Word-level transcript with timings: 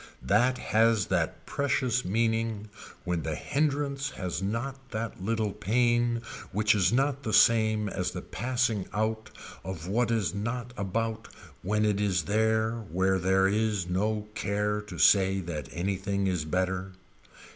That 0.23 0.57
has 0.57 1.05
that 1.13 1.45
precious 1.45 2.03
meaning 2.03 2.69
when 3.03 3.21
the 3.21 3.35
hindrance 3.35 4.09
has 4.17 4.41
not 4.41 4.89
that 4.89 5.23
little 5.23 5.51
pain 5.53 6.23
which 6.51 6.73
is 6.73 6.91
not 6.91 7.21
the 7.21 7.33
same 7.33 7.87
as 7.87 8.09
the 8.09 8.23
passing 8.23 8.87
out 8.95 9.29
of 9.63 9.87
what 9.87 10.09
is 10.09 10.33
not 10.33 10.73
about 10.75 11.27
when 11.61 11.85
it 11.85 12.01
is 12.01 12.23
there 12.23 12.77
where 12.91 13.19
there 13.19 13.47
is 13.47 13.87
no 13.87 14.27
care 14.33 14.81
to 14.81 14.97
say 14.97 15.39
that 15.39 15.69
anything 15.71 16.25
is 16.25 16.45
better. 16.45 16.93